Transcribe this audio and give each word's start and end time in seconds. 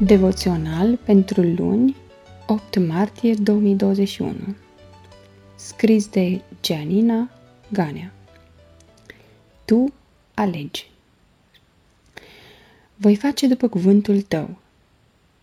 Devoțional 0.00 0.96
pentru 0.96 1.40
luni, 1.42 1.96
8 2.46 2.86
martie 2.86 3.34
2021 3.34 4.34
Scris 5.56 6.08
de 6.08 6.40
Gianina 6.62 7.30
Ganea 7.72 8.12
Tu 9.64 9.92
alegi 10.34 10.90
Voi 12.96 13.16
face 13.16 13.46
după 13.46 13.68
cuvântul 13.68 14.20
tău. 14.20 14.58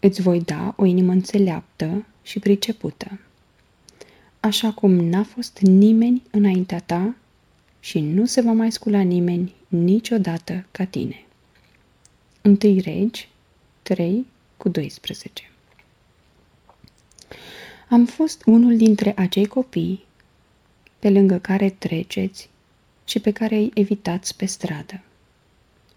Îți 0.00 0.22
voi 0.22 0.40
da 0.40 0.74
o 0.76 0.84
inimă 0.84 1.12
înțeleaptă 1.12 2.06
și 2.22 2.38
pricepută. 2.38 3.20
Așa 4.40 4.72
cum 4.72 4.90
n-a 4.90 5.22
fost 5.22 5.58
nimeni 5.58 6.22
înaintea 6.30 6.80
ta 6.80 7.14
și 7.80 8.00
nu 8.00 8.24
se 8.26 8.40
va 8.40 8.52
mai 8.52 8.72
scula 8.72 9.00
nimeni 9.00 9.54
niciodată 9.68 10.66
ca 10.70 10.84
tine. 10.84 11.24
Întâi 12.42 12.80
regi 12.80 13.28
3 13.82 14.26
cu 14.56 14.68
12. 14.68 15.50
Am 17.88 18.06
fost 18.06 18.42
unul 18.46 18.76
dintre 18.76 19.12
acei 19.16 19.46
copii 19.46 20.04
pe 20.98 21.10
lângă 21.10 21.38
care 21.38 21.70
treceți 21.70 22.48
și 23.04 23.20
pe 23.20 23.30
care 23.30 23.56
îi 23.56 23.70
evitați 23.74 24.36
pe 24.36 24.44
stradă. 24.44 25.00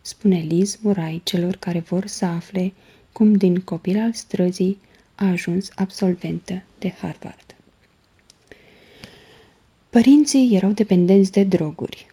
Spune 0.01 0.39
Liz 0.39 0.79
Murai 0.81 1.21
celor 1.23 1.55
care 1.55 1.79
vor 1.79 2.05
să 2.05 2.25
afle 2.25 2.73
cum 3.11 3.33
din 3.33 3.59
copil 3.59 3.99
al 3.99 4.13
străzii 4.13 4.77
a 5.15 5.25
ajuns 5.25 5.69
absolventă 5.75 6.63
de 6.79 6.89
Harvard. 6.89 7.55
Părinții 9.89 10.55
erau 10.55 10.71
dependenți 10.71 11.31
de 11.31 11.43
droguri. 11.43 12.07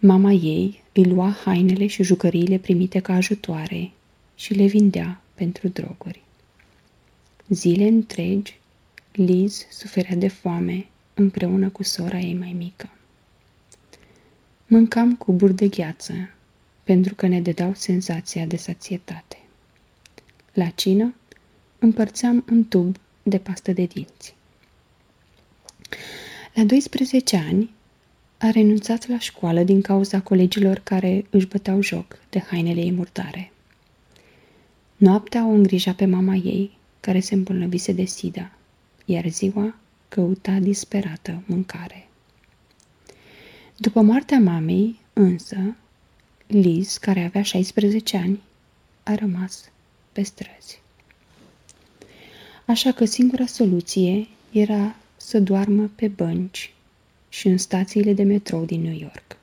Mama 0.00 0.30
ei 0.30 0.82
îi 0.92 1.04
lua 1.04 1.36
hainele 1.44 1.86
și 1.86 2.02
jucăriile 2.02 2.58
primite 2.58 2.98
ca 2.98 3.14
ajutoare 3.14 3.90
și 4.34 4.54
le 4.54 4.66
vindea 4.66 5.20
pentru 5.36 5.68
droguri. 5.68 6.22
Zile 7.48 7.86
întregi, 7.86 8.58
Liz 9.12 9.66
suferea 9.70 10.16
de 10.16 10.28
foame 10.28 10.86
împreună 11.14 11.68
cu 11.68 11.82
sora 11.82 12.18
ei 12.18 12.34
mai 12.34 12.52
mică. 12.52 12.90
Mâncam 14.66 15.16
cuburi 15.16 15.54
de 15.54 15.68
gheață, 15.68 16.12
pentru 16.84 17.14
că 17.14 17.26
ne 17.26 17.40
dădeau 17.40 17.74
senzația 17.74 18.46
de 18.46 18.56
sațietate. 18.56 19.38
La 20.52 20.68
cină, 20.68 21.14
împărțeam 21.78 22.44
un 22.50 22.64
tub 22.64 22.96
de 23.22 23.38
pastă 23.38 23.72
de 23.72 23.84
dinți. 23.84 24.34
La 26.54 26.64
12 26.64 27.36
ani, 27.36 27.70
a 28.38 28.50
renunțat 28.50 29.08
la 29.08 29.18
școală 29.18 29.62
din 29.62 29.80
cauza 29.80 30.20
colegilor 30.20 30.78
care 30.78 31.24
își 31.30 31.46
băteau 31.46 31.80
joc 31.82 32.18
de 32.30 32.38
hainele 32.38 32.80
ei 32.80 32.92
murdare. 32.92 33.52
Noaptea 34.96 35.46
o 35.46 35.48
îngrija 35.48 35.92
pe 35.92 36.04
mama 36.04 36.34
ei, 36.34 36.78
care 37.00 37.20
se 37.20 37.34
îmbolnăvise 37.34 37.92
de 37.92 38.04
sida, 38.04 38.50
iar 39.04 39.28
ziua 39.28 39.74
căuta 40.08 40.52
disperată 40.52 41.42
mâncare. 41.46 42.08
După 43.76 44.00
moartea 44.00 44.38
mamei, 44.38 45.00
însă, 45.12 45.76
Liz, 46.46 46.96
care 46.96 47.24
avea 47.24 47.42
16 47.42 48.16
ani, 48.16 48.40
a 49.02 49.14
rămas 49.14 49.70
pe 50.12 50.22
străzi. 50.22 50.80
Așa 52.66 52.92
că 52.92 53.04
singura 53.04 53.46
soluție 53.46 54.28
era 54.52 54.96
să 55.16 55.40
doarmă 55.40 55.90
pe 55.94 56.08
bănci 56.08 56.74
și 57.28 57.48
în 57.48 57.58
stațiile 57.58 58.12
de 58.12 58.22
metrou 58.22 58.64
din 58.64 58.82
New 58.82 58.98
York. 58.98 59.36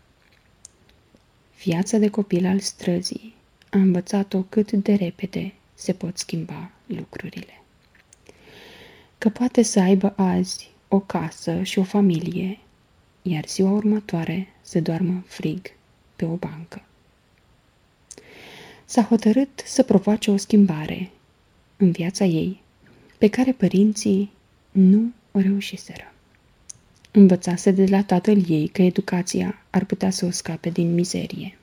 Viața 1.63 1.97
de 1.97 2.09
copil 2.09 2.45
al 2.45 2.59
străzii 2.59 3.33
a 3.73 3.77
învățat-o 3.77 4.41
cât 4.41 4.71
de 4.71 4.93
repede 4.93 5.53
se 5.73 5.93
pot 5.93 6.17
schimba 6.17 6.71
lucrurile. 6.85 7.61
Că 9.17 9.29
poate 9.29 9.61
să 9.61 9.79
aibă 9.79 10.13
azi 10.15 10.69
o 10.87 10.99
casă 10.99 11.63
și 11.63 11.79
o 11.79 11.83
familie, 11.83 12.59
iar 13.21 13.47
ziua 13.47 13.71
următoare 13.71 14.47
să 14.61 14.79
doarmă 14.79 15.23
frig 15.25 15.71
pe 16.15 16.25
o 16.25 16.35
bancă. 16.35 16.81
S-a 18.85 19.01
hotărât 19.01 19.61
să 19.65 19.83
provoace 19.83 20.31
o 20.31 20.37
schimbare 20.37 21.09
în 21.77 21.91
viața 21.91 22.25
ei, 22.25 22.61
pe 23.17 23.27
care 23.27 23.51
părinții 23.51 24.31
nu 24.71 25.11
o 25.31 25.39
reușiseră. 25.39 26.13
Învățase 27.11 27.71
de 27.71 27.85
la 27.85 28.03
tatăl 28.03 28.49
ei 28.49 28.67
că 28.67 28.81
educația 28.81 29.61
ar 29.69 29.85
putea 29.85 30.09
să 30.09 30.25
o 30.25 30.29
scape 30.29 30.69
din 30.69 30.93
mizerie. 30.93 31.57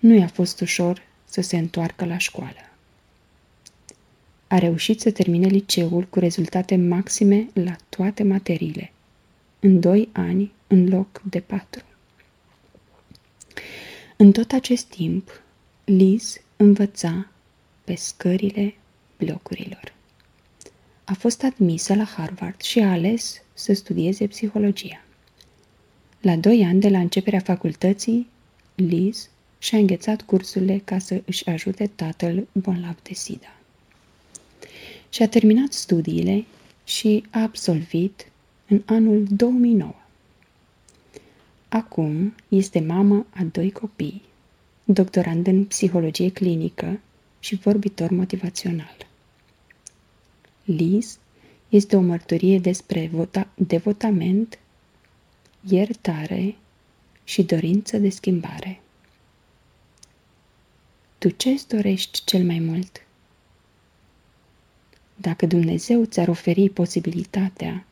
Nu 0.00 0.14
i-a 0.14 0.26
fost 0.26 0.60
ușor 0.60 1.02
să 1.24 1.40
se 1.40 1.56
întoarcă 1.56 2.04
la 2.04 2.18
școală. 2.18 2.70
A 4.46 4.58
reușit 4.58 5.00
să 5.00 5.10
termine 5.10 5.46
liceul 5.46 6.02
cu 6.04 6.18
rezultate 6.18 6.76
maxime 6.76 7.48
la 7.52 7.76
toate 7.88 8.22
materiile, 8.22 8.92
în 9.60 9.80
doi 9.80 10.08
ani 10.12 10.52
în 10.66 10.88
loc 10.88 11.20
de 11.24 11.40
patru. 11.40 11.84
În 14.16 14.32
tot 14.32 14.52
acest 14.52 14.86
timp, 14.86 15.42
Liz 15.84 16.40
învăța 16.56 17.26
pe 17.84 17.94
scările 17.94 18.74
blocurilor. 19.18 19.94
A 21.04 21.14
fost 21.14 21.42
admisă 21.42 21.94
la 21.94 22.04
Harvard 22.04 22.60
și 22.60 22.78
a 22.78 22.90
ales 22.90 23.42
să 23.54 23.72
studieze 23.72 24.26
psihologia. 24.26 25.04
La 26.20 26.36
doi 26.36 26.64
ani 26.64 26.80
de 26.80 26.88
la 26.88 26.98
începerea 26.98 27.40
facultății, 27.40 28.28
Liz 28.74 29.30
și-a 29.62 29.78
înghețat 29.78 30.22
cursurile 30.22 30.80
ca 30.84 30.98
să 30.98 31.22
își 31.24 31.48
ajute 31.48 31.90
tatăl 31.94 32.46
bolnav 32.52 32.96
de 33.02 33.14
SIDA. 33.14 33.54
Și-a 35.10 35.28
terminat 35.28 35.72
studiile 35.72 36.44
și 36.84 37.24
a 37.30 37.40
absolvit 37.42 38.26
în 38.66 38.82
anul 38.84 39.26
2009. 39.30 39.94
Acum 41.68 42.34
este 42.48 42.80
mamă 42.80 43.26
a 43.30 43.42
doi 43.52 43.72
copii, 43.72 44.22
doctorand 44.84 45.46
în 45.46 45.64
psihologie 45.64 46.30
clinică 46.30 47.00
și 47.40 47.54
vorbitor 47.54 48.10
motivațional. 48.10 48.96
Liz 50.64 51.18
este 51.68 51.96
o 51.96 52.00
mărturie 52.00 52.58
despre 52.58 53.10
vota- 53.14 53.54
devotament, 53.54 54.58
iertare 55.68 56.56
și 57.24 57.42
dorință 57.42 57.98
de 57.98 58.08
schimbare. 58.08 58.80
Tu 61.20 61.28
ce 61.28 61.48
îți 61.48 61.68
dorești 61.68 62.24
cel 62.24 62.44
mai 62.44 62.58
mult? 62.58 63.02
Dacă 65.16 65.46
Dumnezeu 65.46 66.04
ți-ar 66.04 66.28
oferi 66.28 66.68
posibilitatea 66.68 67.86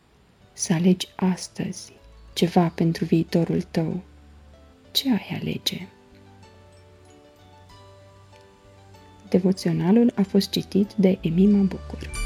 să 0.53 0.73
alegi 0.73 1.09
astăzi 1.17 1.93
ceva 2.33 2.69
pentru 2.69 3.05
viitorul 3.05 3.63
tău, 3.63 4.03
ce 4.91 5.11
ai 5.11 5.39
alege? 5.41 5.87
Devoționalul 9.29 10.13
a 10.17 10.23
fost 10.23 10.51
citit 10.51 10.93
de 10.93 11.19
Emima 11.21 11.63
Bucur. 11.63 12.18